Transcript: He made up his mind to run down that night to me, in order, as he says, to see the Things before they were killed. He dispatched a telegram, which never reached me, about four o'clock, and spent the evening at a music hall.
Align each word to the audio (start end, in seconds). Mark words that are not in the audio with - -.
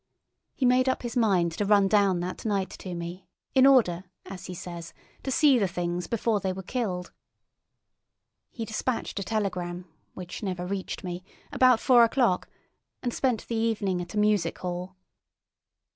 He 0.55 0.65
made 0.65 0.89
up 0.89 1.03
his 1.03 1.15
mind 1.15 1.51
to 1.51 1.63
run 1.63 1.87
down 1.87 2.21
that 2.21 2.43
night 2.43 2.71
to 2.71 2.95
me, 2.95 3.27
in 3.53 3.67
order, 3.67 4.05
as 4.25 4.47
he 4.47 4.55
says, 4.55 4.95
to 5.21 5.29
see 5.29 5.59
the 5.59 5.67
Things 5.67 6.07
before 6.07 6.39
they 6.39 6.51
were 6.51 6.63
killed. 6.63 7.11
He 8.49 8.65
dispatched 8.65 9.19
a 9.19 9.23
telegram, 9.23 9.85
which 10.15 10.41
never 10.41 10.65
reached 10.65 11.03
me, 11.03 11.23
about 11.51 11.79
four 11.79 12.03
o'clock, 12.03 12.49
and 13.03 13.13
spent 13.13 13.45
the 13.47 13.53
evening 13.55 14.01
at 14.01 14.15
a 14.15 14.17
music 14.17 14.57
hall. 14.57 14.95